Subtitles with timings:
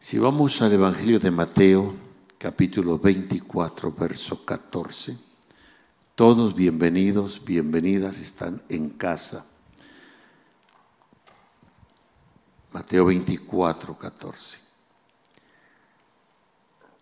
[0.00, 1.92] Si vamos al Evangelio de Mateo,
[2.38, 5.18] capítulo 24, verso 14,
[6.14, 9.44] todos bienvenidos, bienvenidas están en casa.
[12.72, 14.58] Mateo 24, 14.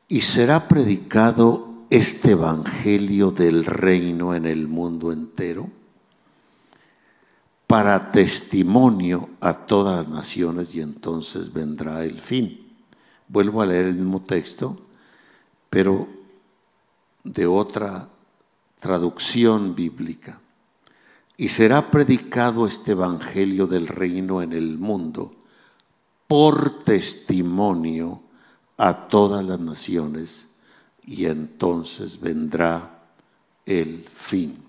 [0.09, 5.69] Y será predicado este Evangelio del reino en el mundo entero
[7.67, 12.66] para testimonio a todas las naciones y entonces vendrá el fin.
[13.29, 14.79] Vuelvo a leer el mismo texto,
[15.71, 16.09] pero
[17.25, 18.09] de otra
[18.79, 20.41] traducción bíblica.
[21.37, 25.35] Y será predicado este Evangelio del reino en el mundo
[26.29, 28.23] por testimonio
[28.79, 30.49] a todas las naciones
[31.05, 33.03] y entonces vendrá
[33.65, 34.63] el fin.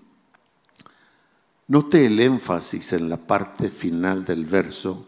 [1.68, 5.06] Note el énfasis en la parte final del verso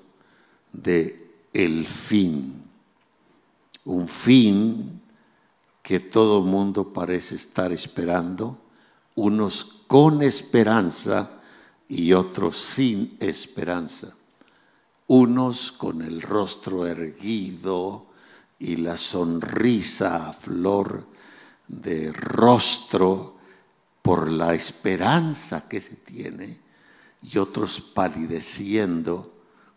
[0.73, 2.70] de el fin.
[3.85, 5.01] Un fin
[5.83, 8.59] que todo mundo parece estar esperando,
[9.15, 11.31] unos con esperanza
[11.89, 14.15] y otros sin esperanza.
[15.09, 18.07] Unos con el rostro erguido
[18.59, 21.07] y la sonrisa a flor
[21.67, 23.37] de rostro
[24.03, 26.61] por la esperanza que se tiene
[27.23, 29.33] y otros palideciendo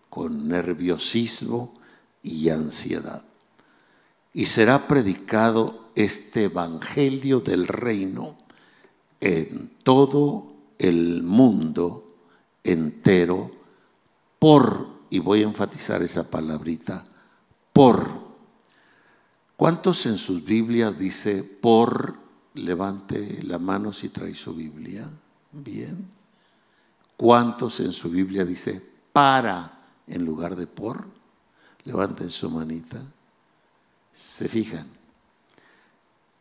[0.10, 1.74] con nerviosismo
[2.22, 3.24] y ansiedad.
[4.34, 8.38] Y será predicado este Evangelio del reino
[9.22, 12.16] en todo el mundo
[12.64, 13.52] entero
[14.40, 17.06] por, y voy a enfatizar esa palabrita,
[17.72, 18.24] por.
[19.56, 22.24] ¿Cuántos en sus Biblias dice por
[22.56, 25.10] Levante la mano si trae su Biblia.
[25.52, 26.08] Bien.
[27.18, 31.08] ¿Cuántos en su Biblia dice para en lugar de por?
[31.84, 33.02] Levanten su manita.
[34.14, 34.88] Se fijan.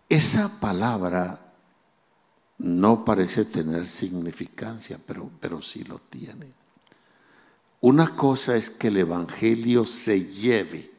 [0.09, 1.53] Esa palabra
[2.59, 6.53] no parece tener significancia, pero, pero sí lo tiene.
[7.81, 10.93] Una cosa es que el Evangelio se lleve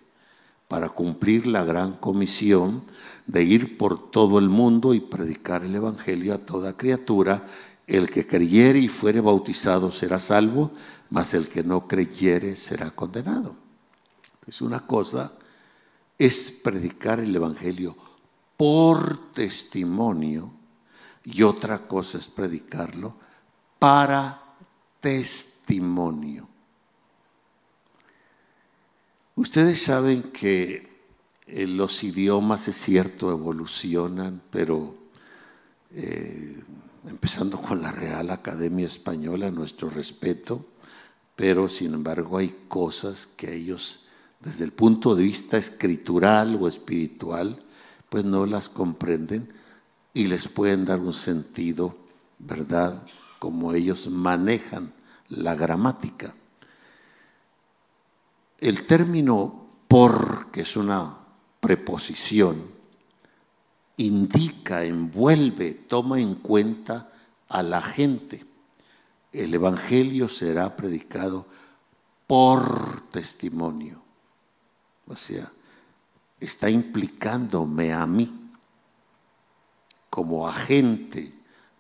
[0.68, 2.84] para cumplir la gran comisión
[3.28, 7.46] de ir por todo el mundo y predicar el Evangelio a toda criatura.
[7.88, 10.72] El que creyere y fuere bautizado será salvo,
[11.10, 13.56] mas el que no creyere será condenado.
[14.48, 15.32] Es una cosa,
[16.26, 17.98] es predicar el Evangelio
[18.56, 20.54] por testimonio
[21.24, 23.16] y otra cosa es predicarlo
[23.80, 24.42] para
[25.02, 26.48] testimonio.
[29.36, 30.94] Ustedes saben que
[31.48, 34.96] eh, los idiomas, es cierto, evolucionan, pero
[35.92, 36.62] eh,
[37.08, 40.66] empezando con la Real Academia Española, nuestro respeto,
[41.36, 44.08] pero sin embargo hay cosas que ellos,
[44.44, 47.64] desde el punto de vista escritural o espiritual,
[48.10, 49.54] pues no las comprenden
[50.14, 51.96] y les pueden dar un sentido,
[52.40, 53.04] ¿verdad?
[53.40, 54.94] Como ellos manejan
[55.30, 56.36] la gramática.
[58.60, 61.20] El término por, que es una
[61.62, 62.64] preposición,
[63.96, 67.12] indica, envuelve, toma en cuenta
[67.48, 68.46] a la gente.
[69.32, 71.46] El Evangelio será predicado
[72.28, 74.03] por testimonio.
[75.08, 75.52] O sea,
[76.40, 78.34] está implicándome a mí
[80.10, 81.34] como agente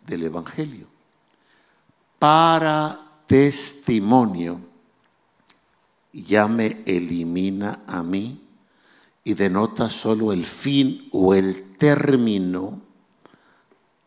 [0.06, 0.94] del Evangelio
[2.23, 2.97] para
[3.28, 4.62] testimonio
[6.13, 8.41] ya me elimina a mí
[9.25, 12.79] y denota solo el fin o el término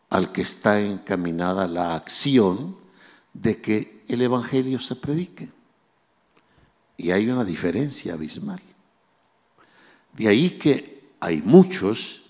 [0.09, 2.75] al que está encaminada la acción
[3.33, 5.51] de que el Evangelio se predique.
[6.97, 8.61] Y hay una diferencia abismal.
[10.17, 12.23] De ahí que hay muchos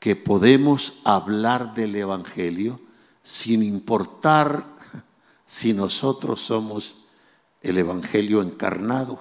[0.00, 2.80] que podemos hablar del Evangelio
[3.22, 4.66] sin importar
[5.44, 7.04] si nosotros somos
[7.62, 9.20] el Evangelio encarnado,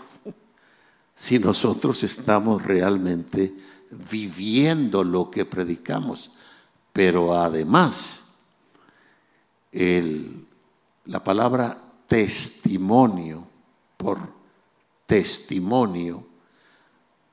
[1.13, 3.53] si nosotros estamos realmente
[3.91, 6.31] viviendo lo que predicamos.
[6.91, 8.23] Pero además,
[9.71, 13.47] la palabra testimonio,
[13.95, 14.17] por
[15.05, 16.25] testimonio,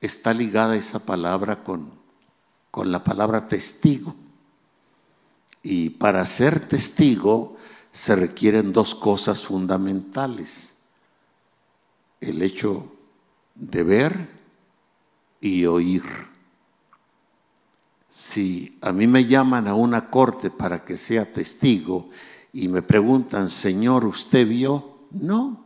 [0.05, 1.91] está ligada esa palabra con,
[2.71, 4.15] con la palabra testigo.
[5.61, 7.55] Y para ser testigo
[7.91, 10.75] se requieren dos cosas fundamentales
[12.19, 12.91] el hecho
[13.55, 14.29] de ver
[15.39, 16.03] y oír.
[18.09, 22.09] Si a mí me llaman a una corte para que sea testigo
[22.51, 25.07] y me preguntan, Señor, ¿usted vio?
[25.11, 25.63] No.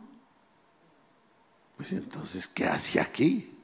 [1.76, 3.57] Pues entonces, ¿qué hace aquí?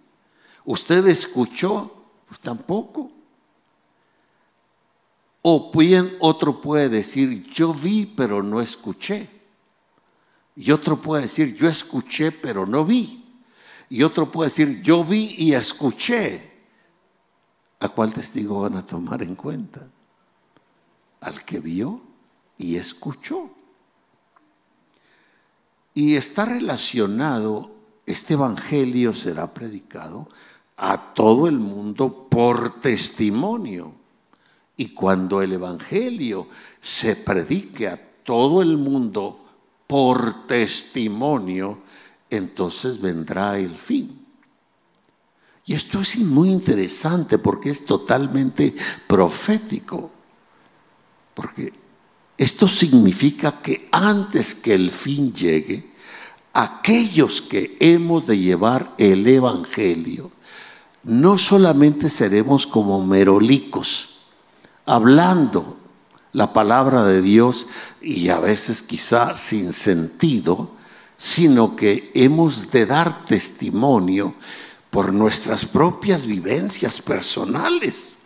[0.65, 1.93] ¿Usted escuchó?
[2.27, 3.11] Pues tampoco.
[5.43, 9.29] O bien otro puede decir, yo vi pero no escuché.
[10.57, 13.25] Y otro puede decir, yo escuché pero no vi.
[13.91, 16.53] Y otro puede decir, yo vi y escuché.
[17.81, 19.87] ¿A cuál testigo van a tomar en cuenta?
[21.21, 22.01] Al que vio
[22.57, 23.51] y escuchó.
[25.93, 27.71] Y está relacionado,
[28.07, 30.29] este Evangelio será predicado
[30.77, 33.95] a todo el mundo por testimonio.
[34.77, 36.49] Y cuando el Evangelio
[36.81, 39.45] se predique a todo el mundo
[39.87, 41.83] por testimonio,
[42.31, 44.25] entonces vendrá el fin.
[45.67, 48.75] Y esto es muy interesante porque es totalmente
[49.07, 50.11] profético.
[51.33, 51.73] Porque
[52.37, 55.91] esto significa que antes que el fin llegue,
[56.53, 60.33] aquellos que hemos de llevar el Evangelio,
[61.05, 64.21] no solamente seremos como merolicos,
[64.87, 65.77] hablando
[66.33, 67.69] la palabra de Dios
[68.01, 70.73] y a veces quizá sin sentido,
[71.17, 74.35] sino que hemos de dar testimonio
[74.91, 78.17] por nuestras propias vivencias personales.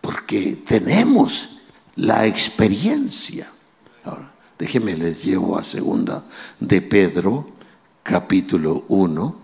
[0.00, 1.60] Porque tenemos
[1.96, 3.50] la experiencia.
[4.04, 6.24] Ahora, déjenme les llevo a segunda
[6.58, 7.48] de Pedro,
[8.02, 9.41] capítulo 1,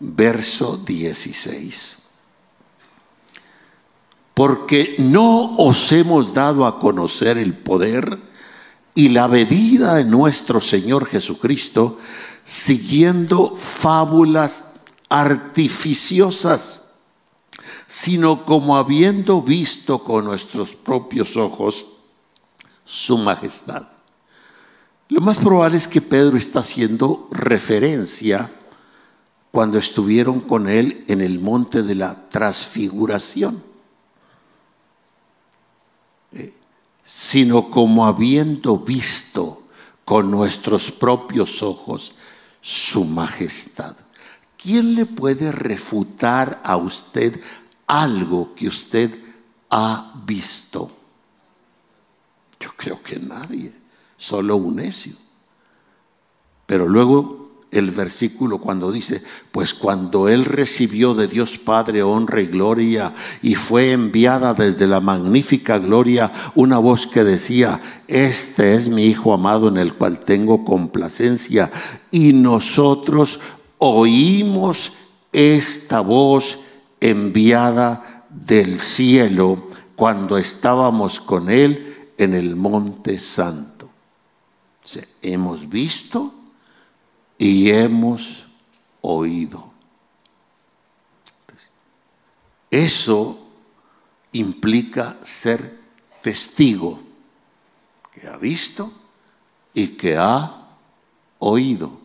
[0.00, 2.08] verso 16
[4.38, 8.20] porque no os hemos dado a conocer el poder
[8.94, 11.98] y la medida de nuestro Señor Jesucristo,
[12.44, 14.66] siguiendo fábulas
[15.08, 16.92] artificiosas,
[17.88, 21.86] sino como habiendo visto con nuestros propios ojos
[22.84, 23.88] su majestad.
[25.08, 28.52] Lo más probable es que Pedro está haciendo referencia
[29.50, 33.68] cuando estuvieron con él en el monte de la transfiguración.
[37.08, 39.62] sino como habiendo visto
[40.04, 42.16] con nuestros propios ojos
[42.60, 43.96] su majestad.
[44.58, 47.40] ¿Quién le puede refutar a usted
[47.86, 49.18] algo que usted
[49.70, 50.90] ha visto?
[52.60, 53.72] Yo creo que nadie,
[54.18, 55.14] solo un necio.
[56.66, 59.22] Pero luego el versículo cuando dice,
[59.52, 63.12] pues cuando él recibió de Dios Padre honra y gloria
[63.42, 69.34] y fue enviada desde la magnífica gloria una voz que decía, este es mi Hijo
[69.34, 71.70] amado en el cual tengo complacencia.
[72.10, 73.40] Y nosotros
[73.78, 74.92] oímos
[75.32, 76.58] esta voz
[77.00, 83.90] enviada del cielo cuando estábamos con él en el monte santo.
[85.20, 86.37] hemos visto
[87.38, 88.44] y hemos
[89.00, 89.72] oído.
[92.70, 93.38] Eso
[94.32, 95.78] implica ser
[96.20, 97.00] testigo,
[98.12, 98.92] que ha visto
[99.72, 100.66] y que ha
[101.38, 101.98] oído.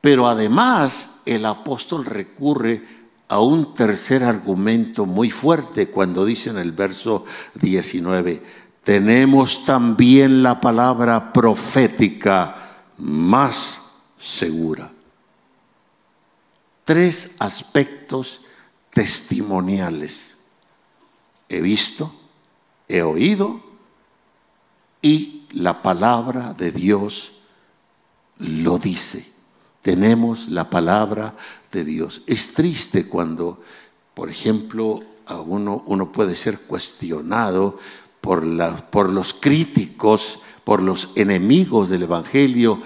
[0.00, 2.82] Pero además el apóstol recurre
[3.28, 7.24] a un tercer argumento muy fuerte cuando dice en el verso
[7.54, 8.42] 19,
[8.82, 13.79] tenemos también la palabra profética más
[14.20, 14.92] segura.
[16.84, 18.40] Tres aspectos
[18.90, 20.38] testimoniales.
[21.48, 22.12] He visto,
[22.88, 23.60] he oído
[25.02, 27.32] y la palabra de Dios
[28.38, 29.30] lo dice.
[29.82, 31.34] Tenemos la palabra
[31.72, 32.22] de Dios.
[32.26, 33.60] Es triste cuando,
[34.14, 37.78] por ejemplo, a uno, uno puede ser cuestionado
[38.20, 42.80] por, la, por los críticos, por los enemigos del Evangelio,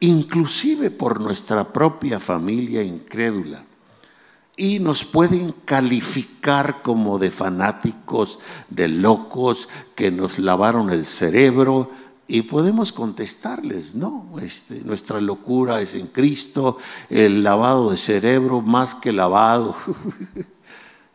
[0.00, 3.64] inclusive por nuestra propia familia incrédula.
[4.56, 11.90] Y nos pueden calificar como de fanáticos, de locos, que nos lavaron el cerebro.
[12.28, 16.78] Y podemos contestarles, no, este, nuestra locura es en Cristo,
[17.10, 19.76] el lavado de cerebro más que lavado.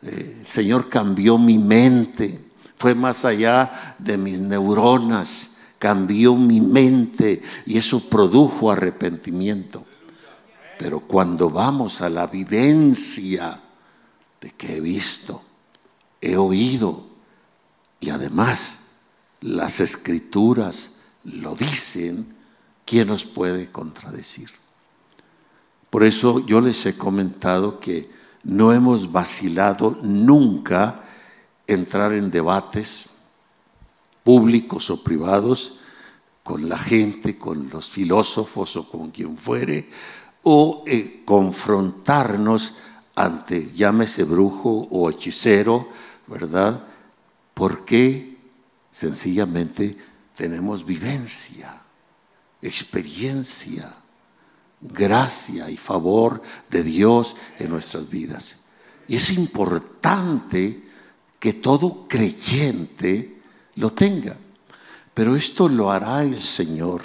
[0.02, 2.40] Eh, el Señor cambió mi mente,
[2.78, 9.86] fue más allá de mis neuronas cambió mi mente y eso produjo arrepentimiento.
[10.78, 13.60] Pero cuando vamos a la vivencia
[14.40, 15.42] de que he visto,
[16.22, 17.08] he oído
[18.00, 18.80] y además
[19.42, 20.92] las escrituras
[21.24, 22.36] lo dicen,
[22.86, 24.50] ¿quién nos puede contradecir?
[25.90, 28.10] Por eso yo les he comentado que
[28.44, 31.02] no hemos vacilado nunca
[31.68, 33.09] entrar en debates
[34.24, 35.80] públicos o privados,
[36.44, 39.90] con la gente, con los filósofos o con quien fuere,
[40.44, 42.76] o eh, confrontarnos
[43.16, 45.90] ante, llámese brujo o hechicero,
[46.28, 46.84] ¿verdad?
[47.54, 48.38] Porque
[48.90, 49.98] sencillamente
[50.36, 51.82] tenemos vivencia,
[52.62, 53.94] experiencia,
[54.82, 58.58] gracia y favor de Dios en nuestras vidas.
[59.08, 60.84] Y es importante
[61.40, 63.39] que todo creyente
[63.76, 64.38] lo tenga.
[65.14, 67.02] Pero esto lo hará el Señor.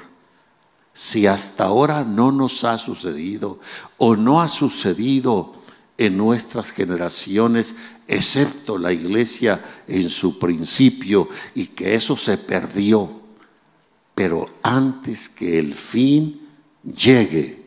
[0.93, 3.59] Si hasta ahora no nos ha sucedido
[3.99, 5.53] o no ha sucedido
[5.99, 7.75] en nuestras generaciones,
[8.07, 13.21] excepto la iglesia en su principio, y que eso se perdió.
[14.15, 16.49] Pero antes que el fin
[16.83, 17.65] llegue,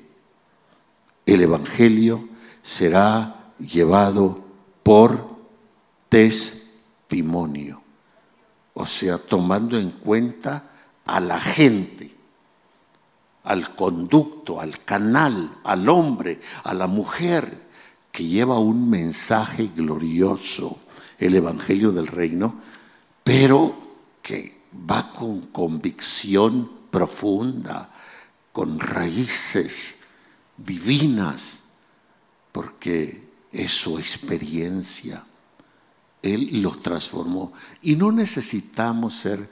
[1.25, 2.27] el Evangelio
[2.63, 4.43] será llevado
[4.83, 5.35] por
[6.09, 7.81] testimonio.
[8.79, 10.69] O sea, tomando en cuenta
[11.03, 12.13] a la gente,
[13.45, 17.69] al conducto, al canal, al hombre, a la mujer
[18.11, 20.77] que lleva un mensaje glorioso,
[21.17, 22.61] el Evangelio del Reino,
[23.23, 23.75] pero
[24.21, 27.89] que va con convicción profunda,
[28.51, 30.01] con raíces
[30.55, 31.63] divinas,
[32.51, 35.25] porque es su experiencia.
[36.33, 37.53] Él lo transformó.
[37.81, 39.49] Y no necesitamos ser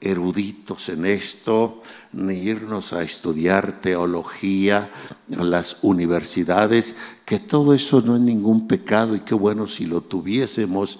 [0.00, 4.90] eruditos en esto, ni irnos a estudiar teología
[5.30, 10.02] en las universidades, que todo eso no es ningún pecado y qué bueno si lo
[10.02, 10.98] tuviésemos,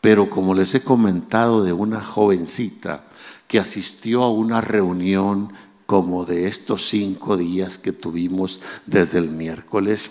[0.00, 3.04] pero como les he comentado de una jovencita
[3.46, 5.52] que asistió a una reunión
[5.86, 10.10] como de estos cinco días que tuvimos desde el miércoles,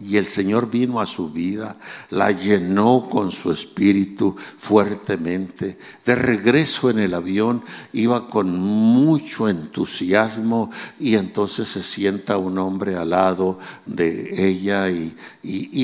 [0.00, 1.76] y el Señor vino a su vida,
[2.10, 5.78] la llenó con su espíritu fuertemente.
[6.04, 7.62] De regreso en el avión
[7.92, 15.16] iba con mucho entusiasmo y entonces se sienta un hombre al lado de ella y,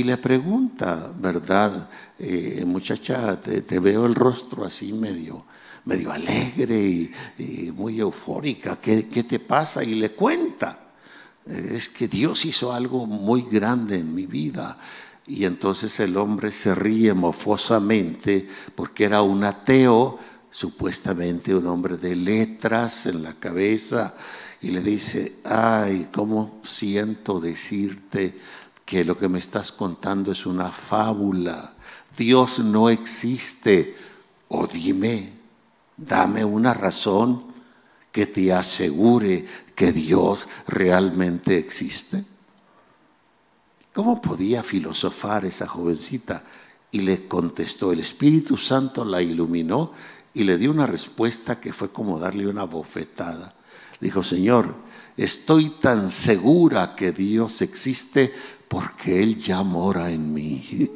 [0.04, 1.88] le pregunta, ¿verdad?
[2.18, 5.44] Eh, muchacha, te, veo el rostro así medio
[6.12, 9.83] alegre y, muy eufórica, ¿Qué, ¿qué te pasa?
[9.83, 10.84] Y le cuenta
[11.46, 14.78] es que Dios hizo algo muy grande en mi vida.
[15.26, 20.18] Y entonces el hombre se ríe mofosamente porque era un ateo,
[20.50, 24.14] supuestamente un hombre de letras en la cabeza,
[24.60, 28.38] y le dice, ay, ¿cómo siento decirte
[28.84, 31.74] que lo que me estás contando es una fábula?
[32.16, 33.96] Dios no existe.
[34.48, 35.32] O dime,
[35.96, 37.53] dame una razón
[38.14, 39.44] que te asegure
[39.75, 42.25] que Dios realmente existe?
[43.92, 46.44] ¿Cómo podía filosofar esa jovencita?
[46.92, 49.90] Y le contestó, el Espíritu Santo la iluminó
[50.33, 53.52] y le dio una respuesta que fue como darle una bofetada.
[54.00, 54.76] Dijo, Señor,
[55.16, 58.33] estoy tan segura que Dios existe
[58.68, 60.92] porque Él ya mora en mí.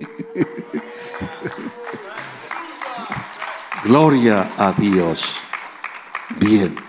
[3.83, 5.35] Gloria a Dios.
[6.39, 6.88] Bien.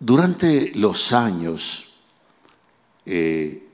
[0.00, 1.86] Durante los años,
[3.04, 3.66] eh,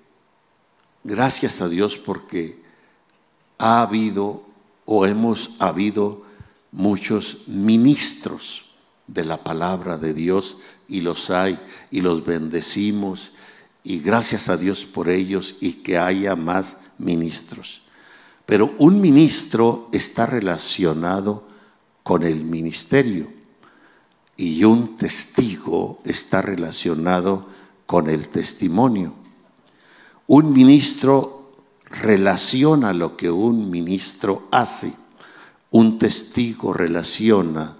[1.02, 2.62] gracias a Dios porque
[3.58, 4.42] ha habido
[4.86, 6.22] o hemos habido
[6.72, 8.64] muchos ministros
[9.06, 10.56] de la palabra de Dios
[10.88, 11.58] y los hay
[11.90, 13.32] y los bendecimos
[13.82, 17.82] y gracias a Dios por ellos y que haya más ministros.
[18.46, 21.46] Pero un ministro está relacionado
[22.02, 23.33] con el ministerio
[24.36, 27.46] y un testigo está relacionado
[27.86, 29.14] con el testimonio.
[30.26, 31.52] Un ministro
[32.02, 34.92] relaciona lo que un ministro hace.
[35.70, 37.76] Un testigo relaciona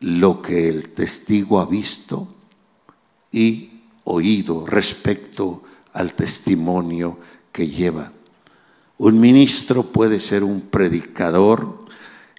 [0.00, 2.28] lo que el testigo ha visto
[3.32, 3.70] y
[4.04, 7.18] oído respecto al testimonio
[7.52, 8.12] que lleva.
[8.98, 11.84] Un ministro puede ser un predicador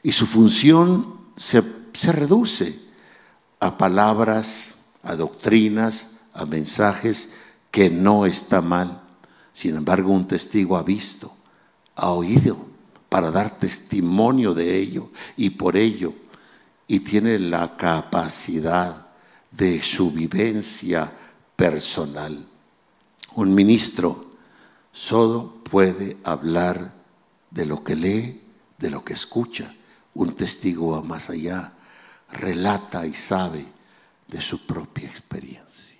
[0.03, 2.90] y su función se, se reduce
[3.61, 7.35] a palabras, a doctrinas, a mensajes,
[7.69, 9.03] que no está mal.
[9.53, 11.33] Sin embargo, un testigo ha visto,
[11.95, 12.65] ha oído,
[13.07, 16.13] para dar testimonio de ello y por ello,
[16.87, 19.07] y tiene la capacidad
[19.51, 21.11] de su vivencia
[21.55, 22.45] personal.
[23.35, 24.31] Un ministro
[24.91, 26.93] solo puede hablar
[27.51, 28.41] de lo que lee,
[28.77, 29.75] de lo que escucha.
[30.13, 31.73] Un testigo va más allá
[32.31, 33.65] relata y sabe
[34.27, 35.90] de su propia experiencia.